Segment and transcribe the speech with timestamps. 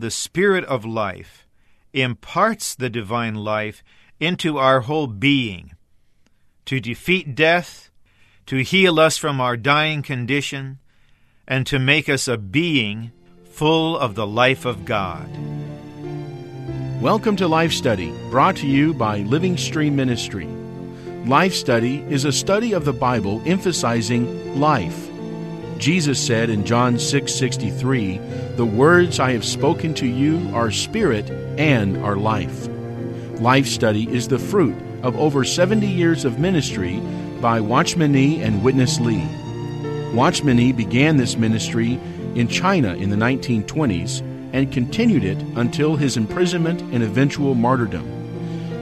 [0.00, 1.46] the Spirit of life
[1.92, 3.84] imparts the divine life
[4.18, 5.72] into our whole being
[6.64, 7.90] to defeat death,
[8.46, 10.78] to heal us from our dying condition,
[11.46, 13.12] and to make us a being
[13.44, 15.28] full of the life of God.
[17.02, 20.46] Welcome to Life Study, brought to you by Living Stream Ministry.
[21.26, 25.09] Life Study is a study of the Bible emphasizing life.
[25.80, 28.20] Jesus said in John 6:63,
[28.56, 32.68] "The words I have spoken to you are spirit and are life."
[33.40, 37.00] Life Study is the fruit of over 70 years of ministry
[37.40, 39.22] by Watchman Nee and Witness Lee.
[40.14, 41.98] Watchman Nee began this ministry
[42.34, 48.04] in China in the 1920s and continued it until his imprisonment and eventual martyrdom.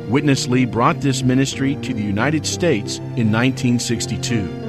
[0.09, 4.68] Witness Lee brought this ministry to the United States in 1962.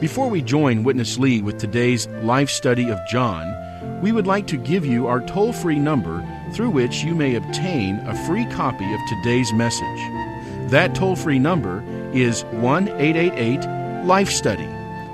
[0.00, 4.56] Before we join Witness Lee with today's life study of John, we would like to
[4.56, 9.00] give you our toll free number through which you may obtain a free copy of
[9.10, 10.70] today's message.
[10.70, 11.84] That toll free number
[12.14, 14.68] is 1 888 Life Study.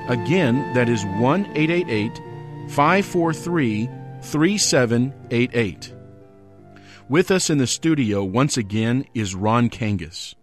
[0.08, 2.22] Again, that is 1 888
[2.70, 3.88] 543
[4.22, 5.94] 3788.
[7.08, 10.36] With us in the studio once again is Ron Kangas.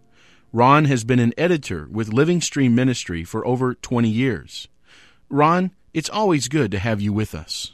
[0.54, 4.70] Ron has been an editor with Living Stream Ministry for over 20 years.
[5.30, 7.74] Ron, it's always good to have you with us.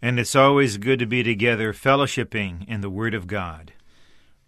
[0.00, 3.72] And it's always good to be together fellowshipping in the Word of God.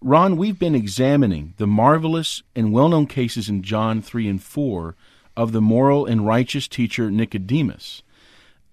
[0.01, 4.95] Ron, we've been examining the marvelous and well known cases in John 3 and 4
[5.37, 8.03] of the moral and righteous teacher Nicodemus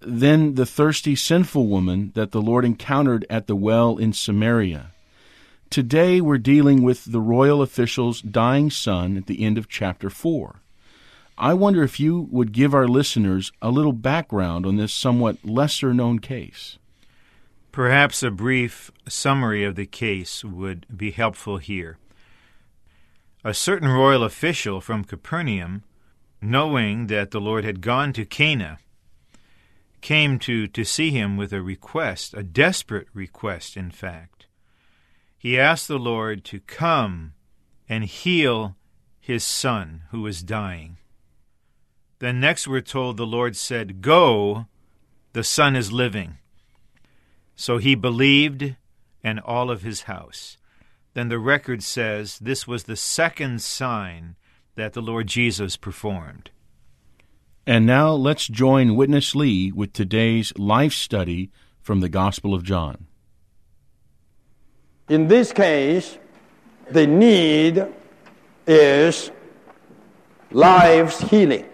[0.00, 4.92] then the thirsty, sinful woman that the Lord encountered at the well in Samaria.
[5.70, 10.62] Today we're dealing with the royal official's dying son at the end of chapter 4.
[11.36, 15.92] I wonder if you would give our listeners a little background on this somewhat lesser
[15.92, 16.78] known case.
[17.70, 21.98] Perhaps a brief summary of the case would be helpful here.
[23.44, 25.82] A certain royal official from Capernaum,
[26.40, 28.78] knowing that the Lord had gone to Cana,
[30.00, 34.37] came to, to see him with a request, a desperate request, in fact.
[35.38, 37.32] He asked the Lord to come
[37.88, 38.76] and heal
[39.20, 40.98] his son who was dying.
[42.18, 44.66] Then next we're told the Lord said, Go,
[45.32, 46.38] the son is living.
[47.54, 48.76] So he believed,
[49.22, 50.56] and all of his house.
[51.14, 54.36] Then the record says this was the second sign
[54.76, 56.50] that the Lord Jesus performed.
[57.66, 61.50] And now let's join Witness Lee with today's life study
[61.82, 63.07] from the Gospel of John.
[65.08, 66.18] In this case,
[66.90, 67.86] the need
[68.66, 69.30] is
[70.50, 71.66] life's healing.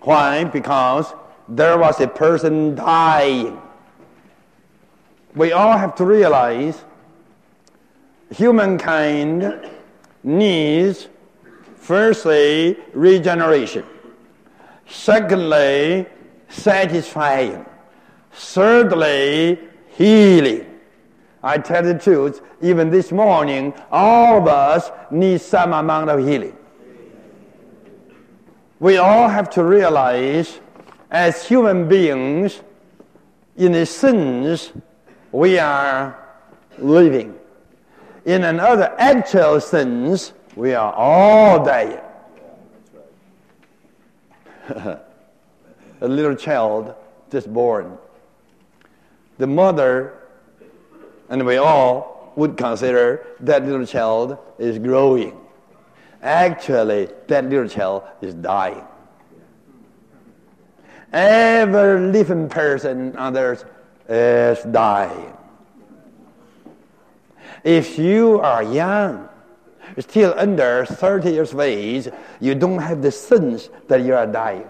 [0.00, 0.44] Why?
[0.44, 1.12] Because
[1.48, 3.60] there was a person dying.
[5.34, 6.84] We all have to realize
[8.34, 9.68] humankind
[10.22, 11.08] needs,
[11.76, 13.84] firstly, regeneration.
[14.88, 16.06] Secondly,
[16.48, 17.64] satisfying.
[18.32, 19.58] Thirdly,
[19.96, 20.69] healing.
[21.42, 26.56] I tell the truth, even this morning, all of us need some amount of healing.
[28.78, 30.60] We all have to realize,
[31.10, 32.60] as human beings,
[33.56, 34.72] in a sense,
[35.32, 36.18] we are
[36.78, 37.34] living.
[38.24, 42.00] In another actual sense, we are all dying.
[44.68, 46.94] a little child
[47.30, 47.98] just born.
[49.38, 50.19] The mother
[51.30, 55.36] and we all would consider that little child is growing.
[56.22, 58.84] Actually, that little child is dying.
[61.12, 63.64] Every living person on earth
[64.08, 65.32] is dying.
[67.64, 69.28] If you are young,
[69.98, 72.08] still under 30 years of age,
[72.40, 74.68] you don't have the sense that you are dying.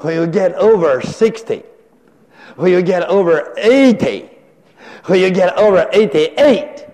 [0.00, 1.62] When you get over 60,
[2.56, 4.37] when you get over 80,
[5.04, 6.86] when you get over 88,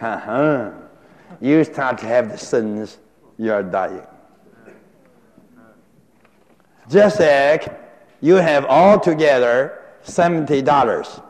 [0.00, 0.70] uh-huh,
[1.40, 2.98] you start to have the sins
[3.38, 4.06] you are dying.
[6.88, 7.80] Just like
[8.20, 11.22] you have altogether $70.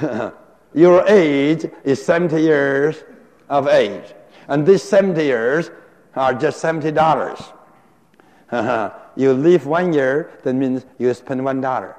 [0.74, 3.02] Your age is 70 years
[3.48, 4.14] of age.
[4.46, 5.70] And these 70 years
[6.14, 7.52] are just $70.
[9.16, 11.96] you live one year, that means you spend one dollar.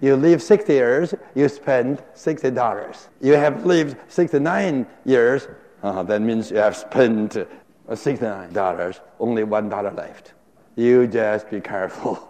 [0.00, 3.08] You live 60 years, you spend $60.
[3.20, 5.48] You have lived 69 years,
[5.82, 7.36] uh, that means you have spent
[7.88, 10.32] $69, only one dollar left.
[10.76, 12.14] You just be careful.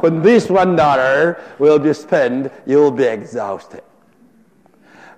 [0.00, 3.82] when this one dollar will be spent, you will be exhausted.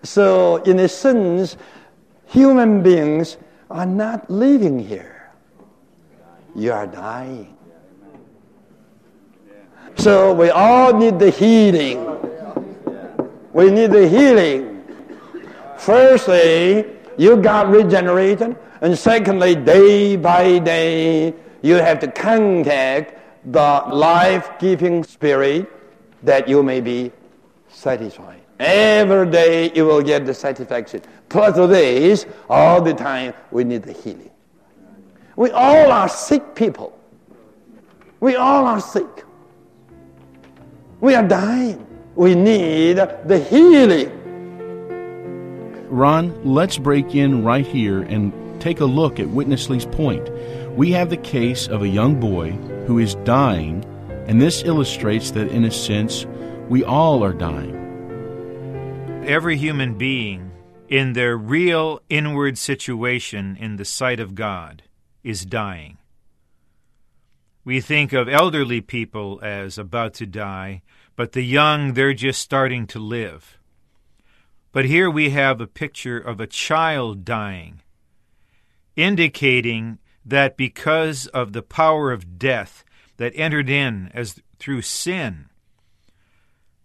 [0.03, 1.57] So, in a sense,
[2.27, 3.37] human beings
[3.71, 5.14] are not living here.
[6.55, 7.57] You are dying.
[9.97, 12.05] So, we all need the healing.
[13.53, 14.85] We need the healing.
[15.79, 16.87] Firstly,
[17.17, 18.57] you got regenerated.
[18.81, 23.19] And secondly, day by day, you have to contact
[23.53, 25.71] the life giving spirit
[26.23, 27.13] that you may be
[27.69, 28.41] satisfied.
[28.59, 31.03] Every day you will get the satisfaction.
[31.29, 34.31] Plus this, all the time we need the healing.
[35.37, 36.99] We all are sick people.
[38.21, 39.25] We all are sick.
[41.01, 41.87] We are dying.
[42.15, 44.11] We need the healing.
[45.91, 50.31] Ron, let's break in right here and take a look at Witness Lee's point.
[50.77, 52.53] We have the case of a young boy
[52.87, 53.85] who is dying,
[54.27, 56.27] and this illustrates that, in a sense,
[56.69, 57.75] we all are dying.
[59.27, 60.53] Every human being,
[60.89, 64.83] in their real inward situation in the sight of God,
[65.25, 65.99] is dying.
[67.65, 70.83] We think of elderly people as about to die,
[71.17, 73.59] but the young, they're just starting to live.
[74.71, 77.81] But here we have a picture of a child dying,
[78.97, 82.85] indicating that because of the power of death
[83.17, 85.47] that entered in as through sin,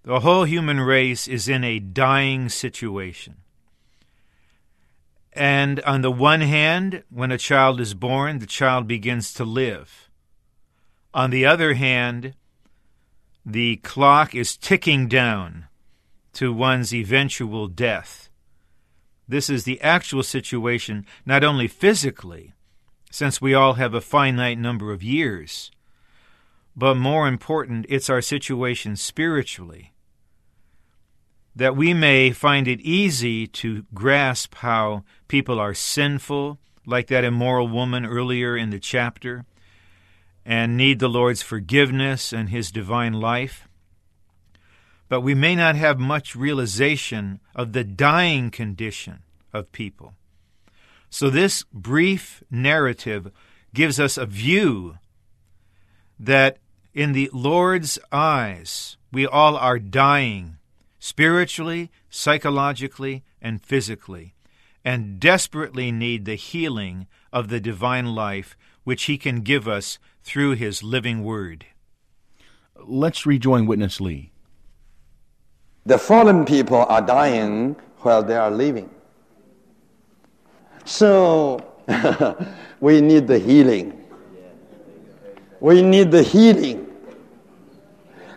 [0.03, 3.38] the whole human race is in a dying situation.
[5.33, 10.09] And on the one hand, when a child is born, the child begins to live.
[11.13, 12.33] On the other hand,
[13.45, 15.65] the clock is ticking down
[16.33, 18.29] to one's eventual death.
[19.27, 22.53] This is the actual situation, not only physically,
[23.11, 25.71] since we all have a finite number of years,
[26.75, 29.93] but more important, it's our situation spiritually.
[31.55, 37.67] That we may find it easy to grasp how people are sinful, like that immoral
[37.67, 39.45] woman earlier in the chapter,
[40.45, 43.67] and need the Lord's forgiveness and His divine life
[45.09, 50.13] but we may not have much realization of the dying condition of people.
[51.09, 53.31] So, this brief narrative
[53.73, 54.99] gives us a view
[56.19, 56.59] that
[56.93, 60.58] in the Lord's eyes, we all are dying
[61.09, 64.35] spiritually, psychologically, and physically,
[64.85, 70.51] and desperately need the healing of the divine life which He can give us through
[70.53, 71.65] His living Word.
[72.75, 74.31] Let's rejoin Witness Lee.
[75.88, 78.89] The fallen people are dying while they are living.
[80.85, 81.65] So
[82.79, 84.06] we need the healing.
[85.59, 86.88] We need the healing.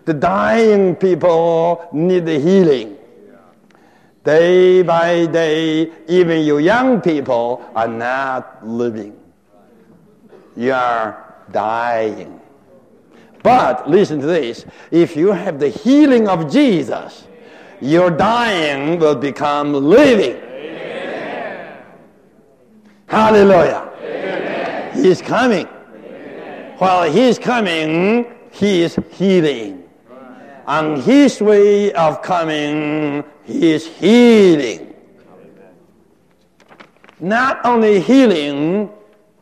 [0.05, 2.99] The dying people need the healing.
[4.25, 9.19] Day by day, even you young people are not living.
[10.57, 12.41] You are dying.
[13.43, 17.27] But listen to this if you have the healing of Jesus,
[17.81, 20.37] your dying will become living.
[20.37, 21.83] Amen.
[23.07, 23.91] Hallelujah.
[23.99, 24.97] Amen.
[24.97, 25.67] He is coming.
[25.67, 26.79] Amen.
[26.79, 29.82] While He is coming, He is healing.
[30.67, 34.95] On His way of coming, is healing.
[37.21, 38.91] Not only healing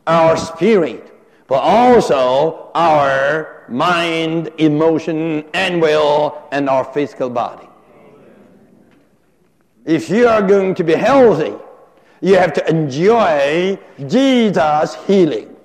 [0.07, 1.07] our spirit,
[1.47, 7.67] but also our mind, emotion, and will, and our physical body.
[9.85, 11.55] If you are going to be healthy,
[12.21, 15.55] you have to enjoy Jesus' healing.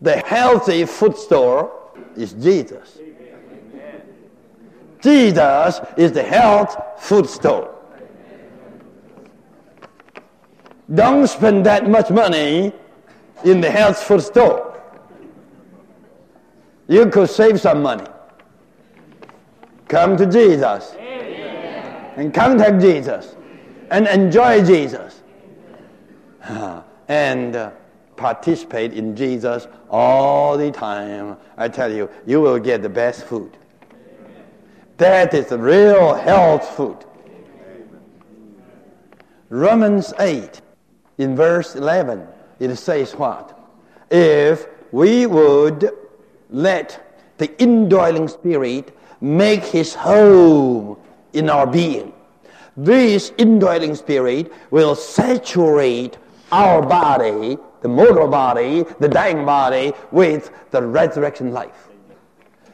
[0.00, 1.72] The healthy food store
[2.16, 2.99] is Jesus.
[5.00, 7.74] Jesus is the health food store.
[10.92, 12.72] Don't spend that much money
[13.44, 14.82] in the health food store.
[16.88, 18.06] You could save some money.
[19.86, 20.94] Come to Jesus
[22.16, 23.36] and contact Jesus
[23.90, 25.22] and enjoy Jesus
[27.08, 27.70] and uh,
[28.16, 31.36] participate in Jesus all the time.
[31.56, 33.56] I tell you, you will get the best food.
[35.00, 36.98] That is the real health food.
[39.48, 40.60] Romans 8,
[41.16, 42.28] in verse 11,
[42.58, 43.58] it says what?
[44.10, 45.90] If we would
[46.50, 50.98] let the indwelling spirit make his home
[51.32, 52.12] in our being.
[52.76, 56.18] This indwelling spirit will saturate
[56.52, 61.88] our body, the mortal body, the dying body, with the resurrection life.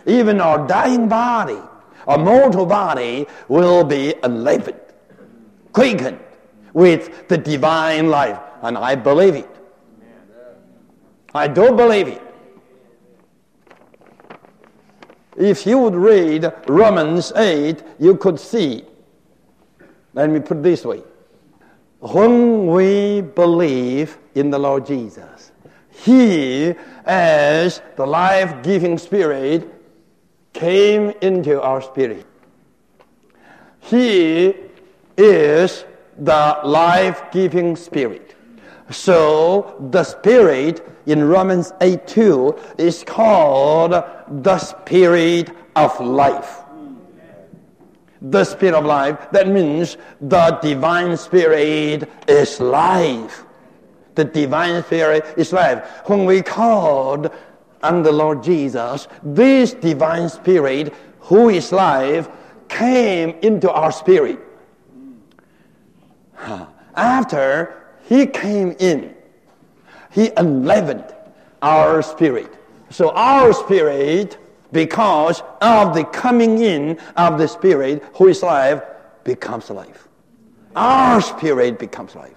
[0.06, 1.60] even our dying body,
[2.06, 4.80] our mortal body, will be enlivened,
[5.72, 6.20] quickened
[6.72, 8.38] with the divine life.
[8.62, 9.48] And I believe it.
[11.34, 12.22] I do believe it.
[15.36, 18.84] If you would read Romans 8, you could see.
[20.14, 21.02] Let me put it this way.
[22.00, 25.52] When we believe in the Lord Jesus,
[25.90, 29.75] He, as the life giving Spirit,
[30.56, 32.26] came into our spirit.
[33.80, 34.54] He
[35.16, 35.84] is
[36.18, 38.34] the life giving Spirit.
[38.90, 43.92] So the Spirit in Romans 8 2 is called
[44.42, 46.62] the Spirit of life.
[48.22, 53.44] The Spirit of life, that means the divine Spirit is life.
[54.14, 55.84] The divine Spirit is life.
[56.06, 57.30] When we called
[57.86, 62.28] on the Lord Jesus, this divine Spirit, who is life,
[62.68, 64.38] came into our spirit.
[66.94, 69.14] After he came in,
[70.10, 71.14] he enlivened
[71.62, 72.52] our spirit.
[72.90, 74.38] So our spirit,
[74.72, 78.82] because of the coming in of the spirit who is life,
[79.24, 80.08] becomes life.
[80.74, 82.32] Our spirit becomes life.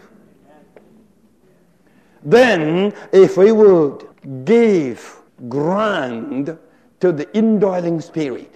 [2.23, 4.07] Then, if we would
[4.43, 6.57] give ground
[6.99, 8.53] to the indwelling spirit,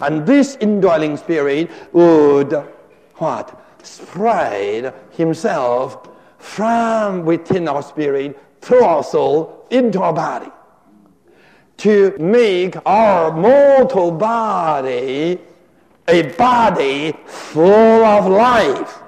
[0.00, 2.52] and this indwelling spirit would
[3.16, 3.60] what?
[3.82, 10.50] Spread himself from within our spirit through our soul into our body
[11.76, 15.38] to make our mortal body
[16.06, 19.00] a body full of life.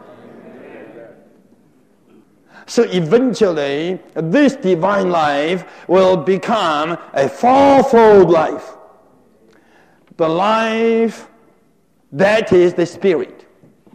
[2.67, 8.77] So eventually, this divine life will become a fourfold life.
[10.17, 11.29] The life
[12.13, 13.47] that is the spirit,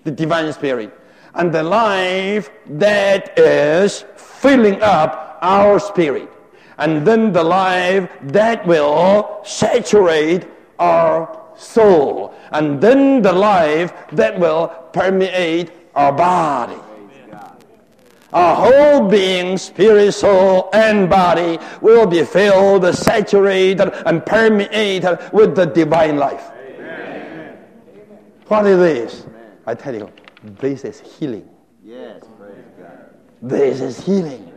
[0.05, 0.97] the divine spirit,
[1.35, 6.29] and the life that is filling up our spirit.
[6.77, 10.47] And then the life that will saturate
[10.79, 12.33] our soul.
[12.51, 16.77] And then the life that will permeate our body.
[18.33, 25.65] Our whole being, spirit, soul, and body will be filled, saturated, and permeated with the
[25.65, 26.50] divine life.
[26.51, 27.57] Amen.
[28.47, 29.27] What is this?
[29.65, 30.09] I tell you,
[30.43, 31.47] this is healing.
[31.83, 33.09] Yes, praise God.
[33.41, 34.47] This is healing.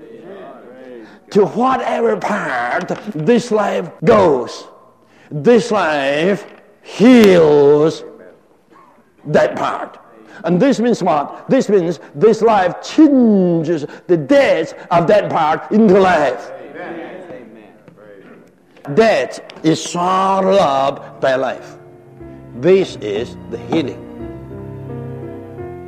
[1.31, 4.69] To whatever part this life goes,
[5.31, 6.47] this life
[6.83, 8.04] heals
[9.25, 9.99] that part.
[10.43, 11.49] And this means what?
[11.49, 16.50] This means this life changes the death of that part into life.
[16.50, 17.14] Amen.
[18.93, 21.79] Death is swallowed up by life.
[22.57, 24.05] This is the healing.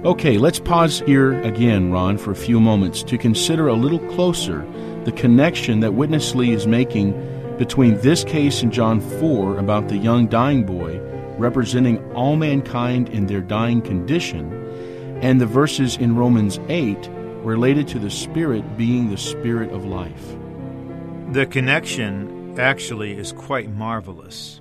[0.06, 4.66] Okay, let's pause here again, Ron, for a few moments to consider a little closer
[5.04, 7.12] the connection that Witness Lee is making
[7.58, 10.98] between this case in John 4 about the young dying boy
[11.38, 14.52] representing all mankind in their dying condition,
[15.22, 17.08] and the verses in Romans 8
[17.42, 20.36] related to the Spirit being the Spirit of life.
[21.32, 24.60] The connection actually is quite marvelous.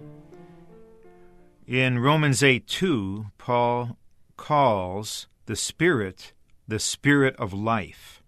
[1.67, 3.97] In Romans 8 2, Paul
[4.37, 6.33] calls the Spirit
[6.67, 8.21] the Spirit of life.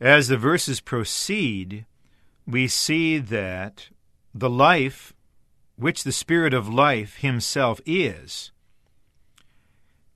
[0.00, 1.84] As the verses proceed,
[2.46, 3.88] we see that
[4.34, 5.12] the life
[5.80, 8.52] which the Spirit of life Himself is,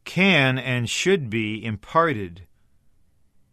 [0.04, 2.42] can and should be imparted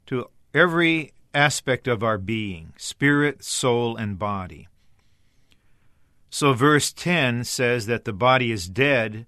[0.06, 4.68] to every aspect of our being spirit, soul, and body.
[6.30, 9.25] So, verse 10 says that the body is dead,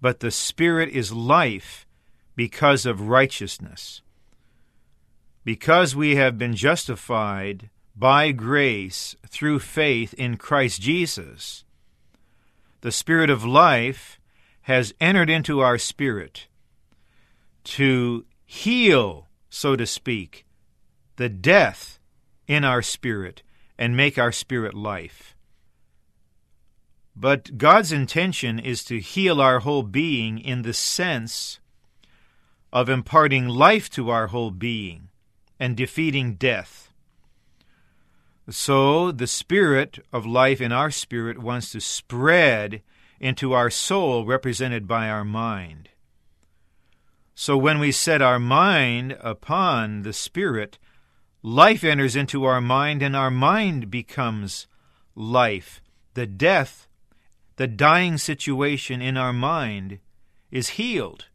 [0.00, 1.86] but the spirit is life
[2.36, 4.02] because of righteousness.
[5.44, 11.64] Because we have been justified by grace through faith in Christ Jesus,
[12.84, 14.20] the Spirit of life
[14.60, 16.48] has entered into our spirit
[17.64, 20.44] to heal, so to speak,
[21.16, 21.98] the death
[22.46, 23.42] in our spirit
[23.78, 25.34] and make our spirit life.
[27.16, 31.60] But God's intention is to heal our whole being in the sense
[32.70, 35.08] of imparting life to our whole being
[35.58, 36.83] and defeating death.
[38.50, 42.82] So the spirit of life in our spirit wants to spread
[43.18, 45.88] into our soul, represented by our mind.
[47.34, 50.78] So when we set our mind upon the spirit,
[51.42, 54.66] life enters into our mind and our mind becomes
[55.14, 55.80] life.
[56.14, 56.86] The death
[57.56, 59.98] the dying situation in our mind
[60.50, 61.26] is healed.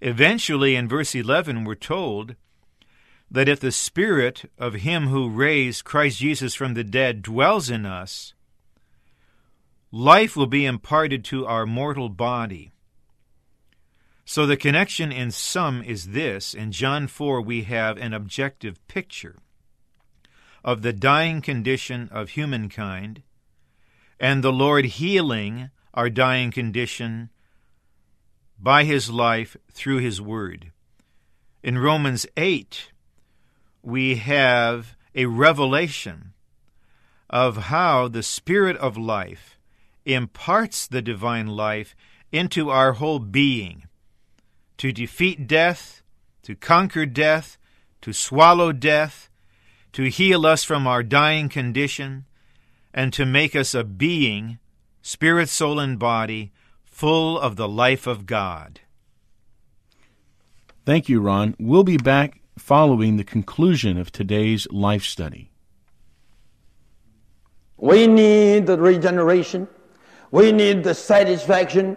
[0.00, 2.36] Eventually, in verse 11, we're told
[3.32, 7.86] that if the Spirit of Him who raised Christ Jesus from the dead dwells in
[7.86, 8.34] us,
[9.90, 12.72] life will be imparted to our mortal body.
[14.26, 19.38] So the connection in sum is this in John 4, we have an objective picture
[20.62, 23.22] of the dying condition of humankind
[24.20, 27.30] and the Lord healing our dying condition
[28.58, 30.70] by His life through His Word.
[31.62, 32.91] In Romans 8,
[33.82, 36.32] we have a revelation
[37.28, 39.58] of how the Spirit of life
[40.04, 41.94] imparts the divine life
[42.30, 43.84] into our whole being
[44.78, 46.02] to defeat death,
[46.42, 47.58] to conquer death,
[48.00, 49.30] to swallow death,
[49.92, 52.24] to heal us from our dying condition,
[52.92, 54.58] and to make us a being,
[55.02, 56.52] spirit, soul, and body,
[56.84, 58.80] full of the life of God.
[60.84, 61.54] Thank you, Ron.
[61.58, 65.50] We'll be back following the conclusion of today's life study.
[67.76, 69.66] We need the regeneration.
[70.30, 71.96] We need the satisfaction.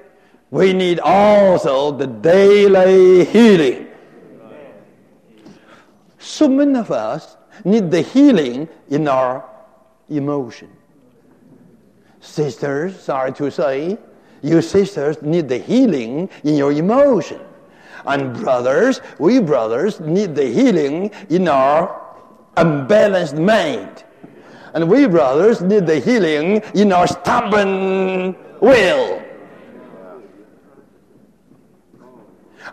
[0.49, 3.87] We need also the daily healing.
[6.17, 9.47] So many of us need the healing in our
[10.09, 10.69] emotion.
[12.19, 13.97] Sisters, sorry to say,
[14.41, 17.39] you sisters need the healing in your emotion.
[18.05, 22.01] And brothers, we brothers need the healing in our
[22.57, 24.03] unbalanced mind.
[24.73, 29.21] And we brothers need the healing in our stubborn will.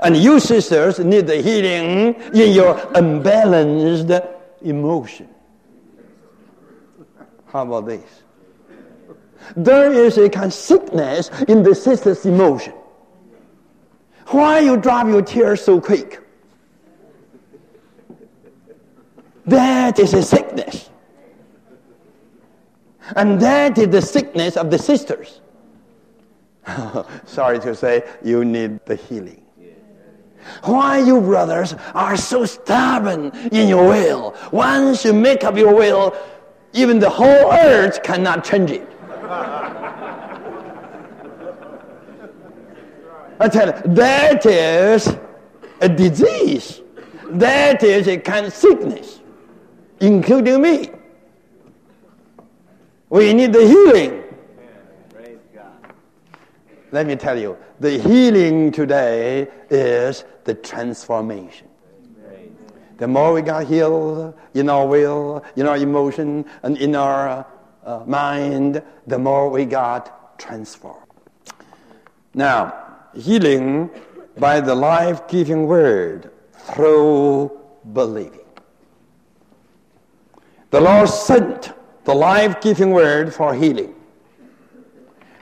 [0.03, 4.11] And you sisters need the healing in your unbalanced
[4.63, 5.29] emotion.
[7.47, 8.23] How about this?
[9.55, 12.73] There is a kind of sickness in the sister's emotion.
[14.33, 16.21] Why you drop your tears so quick?
[19.45, 20.89] That is a sickness.
[23.15, 25.41] And that is the sickness of the sisters.
[27.27, 29.45] Sorry to say, you need the healing.
[30.65, 34.35] Why you brothers are so stubborn in your will?
[34.51, 36.17] Once you make up your will,
[36.73, 38.89] even the whole earth cannot change it.
[43.43, 45.17] You, that is
[45.81, 46.81] a disease.
[47.25, 49.21] That is a kind of sickness,
[50.01, 50.91] including me.
[53.11, 54.23] We need the healing.
[56.93, 61.69] Let me tell you, the healing today is the transformation.
[62.99, 67.45] The more we got healed in our will, in our emotion, and in our
[67.85, 71.07] uh, mind, the more we got transformed.
[72.35, 72.82] Now,
[73.15, 73.91] healing
[74.39, 77.51] by the life giving word through
[77.93, 78.41] believing.
[80.71, 81.73] The Lord sent
[82.05, 83.95] the life giving word for healing.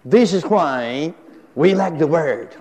[0.04, 1.14] This is why
[1.54, 2.56] we like the word.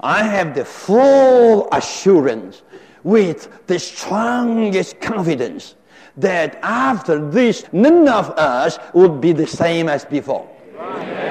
[0.00, 2.62] I have the full assurance
[3.04, 5.76] with the strongest confidence
[6.16, 10.48] that after this, none of us would be the same as before.
[10.78, 11.21] And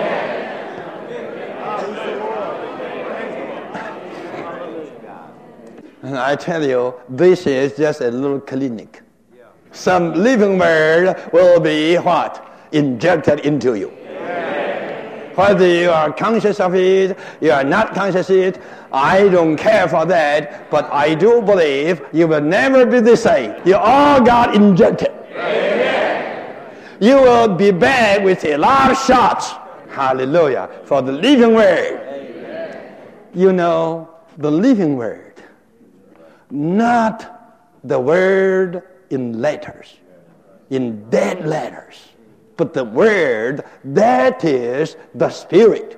[6.17, 9.01] I tell you, this is just a little clinic.
[9.71, 12.45] Some living word will be what?
[12.71, 13.89] Injected into you.
[15.35, 19.87] Whether you are conscious of it, you are not conscious of it, I don't care
[19.87, 23.55] for that, but I do believe you will never be the same.
[23.65, 25.11] You all got injected.
[26.99, 29.53] You will be back with a lot of shots.
[29.89, 30.69] Hallelujah.
[30.83, 31.99] For the living word.
[33.33, 35.30] You know, the living word,
[36.51, 39.97] not the word in letters,
[40.69, 42.11] in dead letters
[42.61, 45.97] but the Word, that is the Spirit.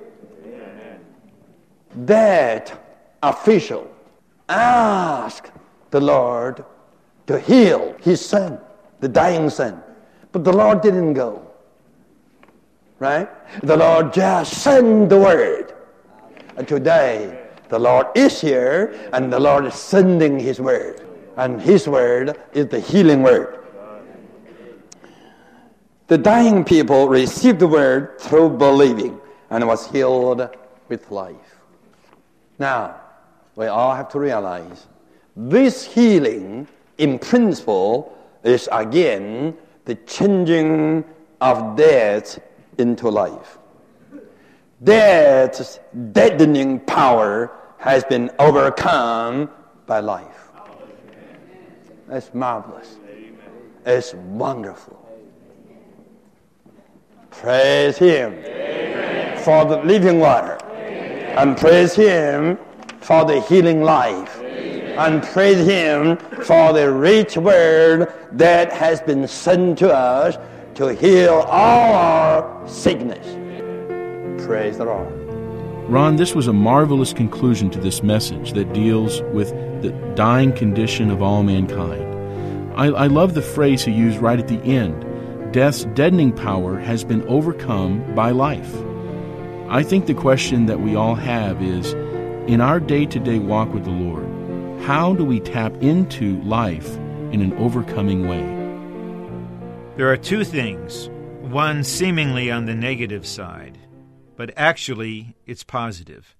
[1.94, 2.72] That
[3.22, 3.94] official
[4.48, 5.52] asked
[5.90, 6.64] the Lord
[7.26, 8.58] to heal his son,
[9.00, 9.82] the dying son.
[10.32, 11.46] But the Lord didn't go.
[12.98, 13.28] Right?
[13.62, 15.74] The Lord just sent the Word.
[16.56, 17.43] And today,
[17.74, 21.04] the Lord is here, and the Lord is sending His Word.
[21.36, 23.58] And His Word is the healing Word.
[26.06, 29.18] The dying people received the word through believing
[29.50, 30.48] and was healed
[30.88, 31.58] with life.
[32.60, 33.00] Now,
[33.56, 34.86] we all have to realize
[35.34, 39.56] this healing, in principle, is again
[39.86, 41.02] the changing
[41.40, 42.38] of death
[42.78, 43.58] into life.
[44.84, 45.80] death's
[46.12, 47.50] deadening power
[47.84, 49.50] has been overcome
[49.86, 50.48] by life.
[52.08, 52.96] That's marvelous.
[53.84, 54.98] It's wonderful.
[57.30, 58.32] Praise Him
[59.36, 60.56] for the living water.
[60.64, 62.58] And praise Him
[63.00, 64.40] for the healing life.
[64.40, 70.38] And praise Him for the rich word that has been sent to us
[70.76, 73.26] to heal all our sickness.
[74.46, 75.23] Praise the Lord.
[75.88, 79.50] Ron, this was a marvelous conclusion to this message that deals with
[79.82, 82.02] the dying condition of all mankind.
[82.74, 85.04] I, I love the phrase he used right at the end
[85.52, 88.74] death's deadening power has been overcome by life.
[89.68, 91.92] I think the question that we all have is
[92.50, 94.26] in our day to day walk with the Lord,
[94.82, 96.96] how do we tap into life
[97.30, 98.42] in an overcoming way?
[99.96, 101.08] There are two things
[101.40, 103.63] one seemingly on the negative side,
[104.36, 106.34] but actually it's positive,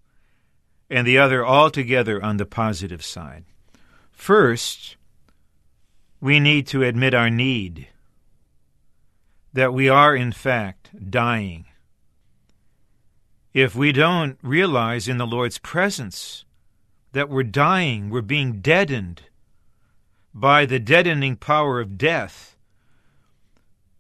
[0.91, 3.45] and the other altogether on the positive side.
[4.13, 4.97] First,
[6.21, 7.89] we need to admit our need,
[9.53, 11.67] that we are in fact dying.
[13.53, 16.45] If we don't realize in the Lord's presence
[17.13, 19.23] that we're dying, we're being deadened
[20.35, 22.54] by the deadening power of death,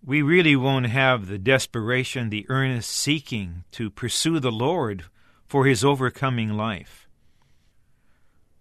[0.06, 5.04] we really won't have the desperation, the earnest seeking to pursue the Lord
[5.46, 7.08] for his overcoming life.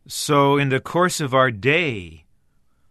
[0.08, 2.26] So, in the course of our day,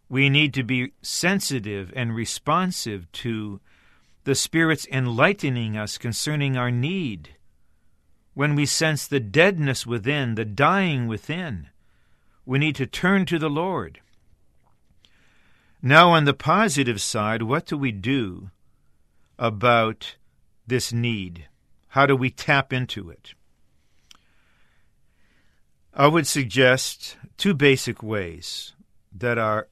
[0.09, 3.61] we need to be sensitive and responsive to
[4.25, 7.37] the Spirit's enlightening us concerning our need.
[8.35, 11.69] When we sense the deadness within, the dying within,
[12.45, 14.01] we need to turn to the Lord.
[15.85, 18.51] Now, on the positive side, what do we do
[19.37, 20.15] about
[20.65, 21.49] this need?
[21.89, 23.35] How do we tap into it?
[25.93, 28.75] I would suggest two basic ways
[29.13, 29.69] that are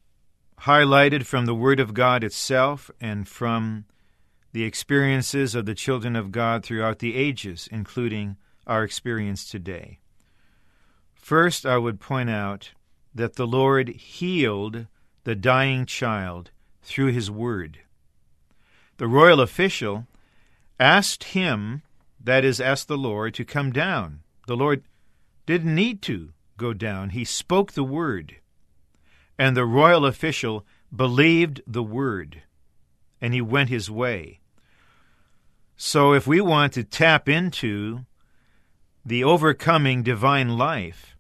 [0.62, 3.84] highlighted from the Word of God itself and from
[4.52, 10.00] the experiences of the children of God throughout the ages, including our experience today.
[11.14, 12.72] First, I would point out
[13.14, 14.88] that the Lord healed
[15.24, 16.50] the dying child
[16.82, 17.80] through his word.
[18.96, 20.06] The royal official
[20.78, 21.82] asked him,
[22.22, 24.20] that is, asked the Lord, to come down.
[24.46, 24.82] The Lord
[25.46, 28.36] didn't need to go down, he spoke the word.
[29.38, 32.42] And the royal official believed the word,
[33.20, 34.40] and he went his way.
[35.76, 38.04] So, if we want to tap into
[39.04, 41.16] the overcoming divine life,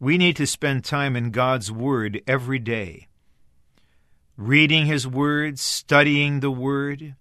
[0.00, 3.08] we need to spend time in God's Word every day.
[4.44, 7.14] Reading His Word, studying the Word,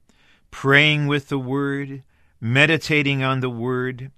[0.49, 2.01] praying with the Word,
[2.39, 4.09] meditating on the Word.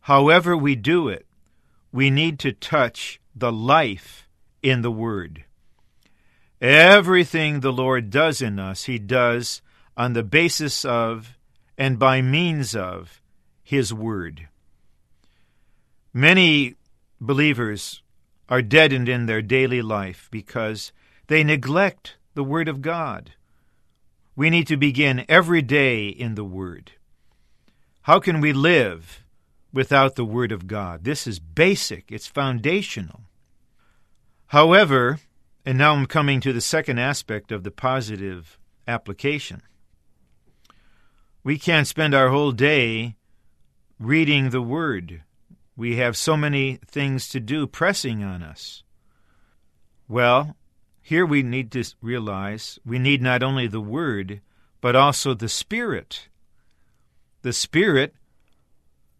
[0.00, 1.26] However, we do it,
[1.92, 4.28] we need to touch the life
[4.64, 5.44] in the Word.
[6.60, 9.62] Everything the Lord does in us, He does
[9.96, 11.38] on the basis of
[11.78, 13.22] and by means of
[13.62, 14.48] His Word.
[16.12, 16.74] Many
[17.20, 18.02] believers
[18.48, 20.90] are deadened in their daily life because
[21.28, 23.32] they neglect the Word of God.
[24.34, 26.92] We need to begin every day in the Word.
[28.02, 29.22] How can we live
[29.72, 31.04] without the Word of God?
[31.04, 33.22] This is basic, it's foundational.
[34.48, 35.20] However,
[35.66, 39.60] and now I'm coming to the second aspect of the positive application.
[41.44, 43.16] We can't spend our whole day
[44.00, 45.22] reading the Word.
[45.76, 48.82] We have so many things to do pressing on us.
[50.08, 50.56] Well,
[51.08, 54.42] here we need to realize we need not only the Word,
[54.82, 56.28] but also the Spirit.
[57.40, 58.14] The Spirit,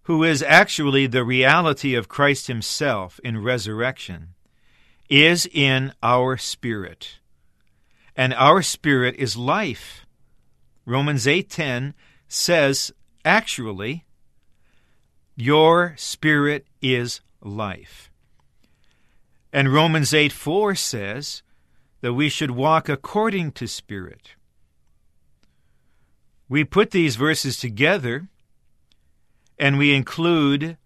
[0.03, 4.35] who is actually the reality of Christ Himself in resurrection,
[5.09, 7.21] is in our spirit.
[8.15, 10.05] And our spirit is life.
[10.85, 11.95] Romans 8:10
[12.29, 12.93] says
[13.25, 14.05] actually
[15.37, 18.11] your spirit is life.
[19.55, 21.43] And Romans 8 4 says
[22.01, 24.35] that we should walk according to spirit.
[26.49, 28.29] We put these verses together
[29.59, 30.77] and we include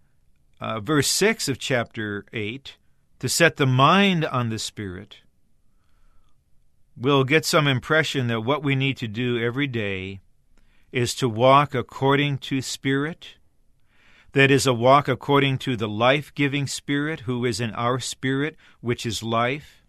[0.59, 2.77] uh, verse 6 of chapter 8
[3.19, 5.17] to set the mind on the Spirit,
[6.97, 10.19] we'll get some impression that what we need to do every day
[10.91, 13.35] is to walk according to Spirit.
[14.33, 18.55] That is a walk according to the life giving Spirit who is in our spirit,
[18.81, 19.82] which is life.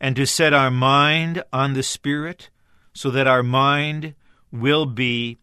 [0.00, 2.50] And to set our mind on the Spirit
[2.92, 4.14] so that our mind
[4.52, 5.38] will be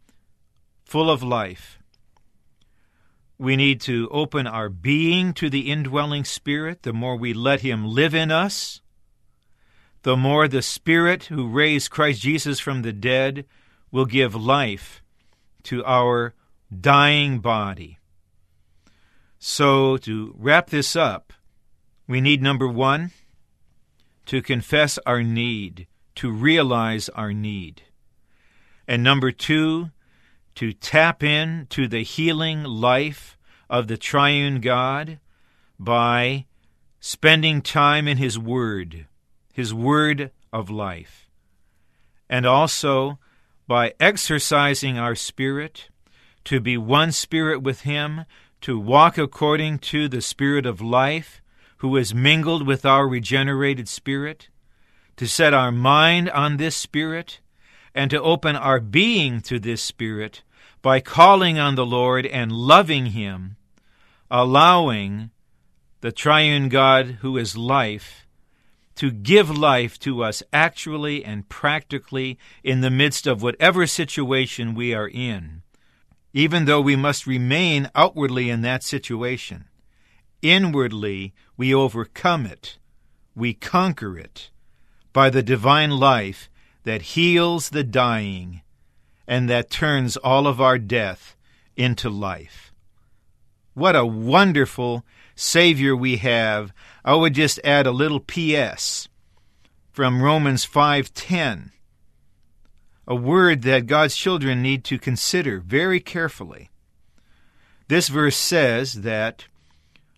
[0.86, 1.80] full of life.
[3.38, 6.84] We need to open our being to the indwelling Spirit.
[6.84, 8.82] The more we let Him live in us,
[10.04, 13.46] the more the Spirit who raised Christ Jesus from the dead
[13.92, 15.02] will give life
[15.63, 16.34] to our
[16.82, 18.00] dying body.
[19.39, 21.34] So, to wrap this up,
[22.08, 23.12] we need number one,
[24.26, 27.84] to confess our need, to realize our need.
[28.88, 29.92] And number two,
[30.56, 33.38] to tap in to the healing life
[33.70, 35.20] of the triune God
[35.80, 36.46] by
[37.00, 39.08] spending time in His Word,
[39.54, 41.28] His Word of life.
[42.30, 43.20] And also
[43.68, 45.90] by exercising our spirit
[46.46, 48.26] to be one spirit with Him,
[48.62, 51.42] to walk according to the Spirit of life,
[51.84, 54.48] who is mingled with our regenerated spirit,
[55.17, 57.41] to set our mind on this Spirit,
[57.93, 60.43] and to open our being to this Spirit
[60.82, 63.58] by calling on the Lord and loving Him,
[64.32, 65.30] allowing
[66.00, 68.26] the triune God who is life
[68.96, 74.93] to give life to us actually and practically in the midst of whatever situation we
[74.93, 75.63] are in,
[76.32, 79.65] even though we must remain outwardly in that situation.
[80.41, 82.78] Inwardly, we overcome it,
[83.36, 84.50] we conquer it
[85.12, 86.50] by the divine life
[86.84, 88.62] that heals the dying
[89.28, 91.36] and that turns all of our death
[91.76, 92.74] into life.
[93.74, 96.74] What a wonderful Savior we have.
[97.04, 99.08] I would just add a little PS
[99.92, 101.72] from Romans 5:10.
[103.08, 106.70] A word that God's children need to consider very carefully.
[107.88, 109.46] This verse says that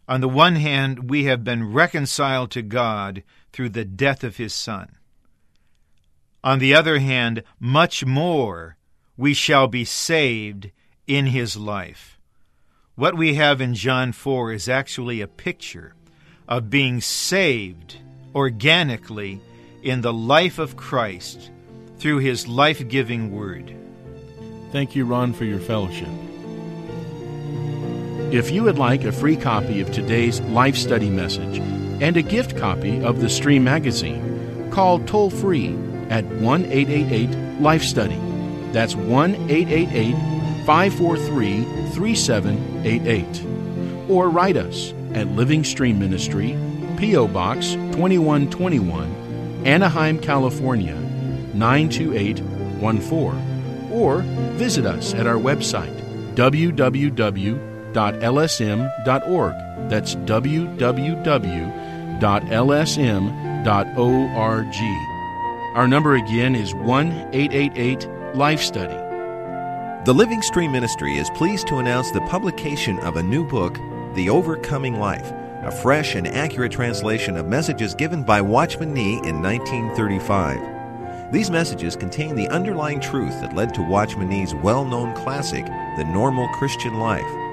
[0.07, 4.53] on the one hand we have been reconciled to God through the death of his
[4.53, 4.97] son.
[6.43, 8.77] On the other hand, much more
[9.17, 10.71] we shall be saved
[11.07, 12.19] in his life.
[12.95, 15.95] What we have in John 4 is actually a picture
[16.47, 17.97] of being saved
[18.33, 19.41] organically
[19.81, 21.49] in the life of Christ
[21.97, 23.75] through his life giving word.
[24.71, 26.09] Thank you, Ron, for your fellowship.
[28.31, 31.59] If you would like a free copy of today's life study message
[32.01, 35.77] and a gift copy of the Stream magazine, call toll free
[36.09, 38.19] at 1 888 Life Study.
[38.71, 40.15] That's 1 888
[40.65, 44.09] 543 3788.
[44.09, 46.57] Or write us at Living Stream Ministry,
[46.97, 47.27] P.O.
[47.27, 50.95] Box 2121, Anaheim, California
[51.53, 53.91] 92814.
[53.91, 54.23] Or
[54.57, 55.93] visit us at our website
[57.95, 59.55] www.lsm.org.
[59.89, 60.55] That's www.lsm.org.
[65.75, 68.95] Our number again is 1 888 Life Study.
[70.05, 73.77] The Living Stream Ministry is pleased to announce the publication of a new book,
[74.13, 75.31] The Overcoming Life,
[75.63, 81.31] a fresh and accurate translation of messages given by Watchman Nee in 1935.
[81.31, 86.05] These messages contain the underlying truth that led to Watchman Nee's well known classic, The
[86.05, 87.44] Normal Christian Life.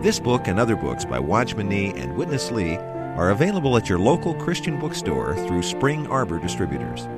[0.00, 2.76] This book and other books by Watchman Nee and Witness Lee
[3.16, 7.08] are available at your local Christian bookstore through Spring Arbor Distributors.